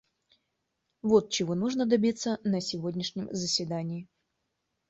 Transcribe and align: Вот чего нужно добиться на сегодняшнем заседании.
Вот 1.03 1.29
чего 1.29 1.53
нужно 1.53 1.85
добиться 1.85 2.39
на 2.43 2.59
сегодняшнем 2.59 3.29
заседании. 3.31 4.07